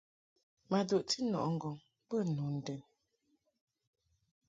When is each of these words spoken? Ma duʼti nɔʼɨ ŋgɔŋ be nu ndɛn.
Ma 0.69 0.79
duʼti 0.89 1.17
nɔʼɨ 1.31 1.49
ŋgɔŋ 1.55 1.75
be 2.07 2.17
nu 2.33 2.43
ndɛn. 2.55 2.81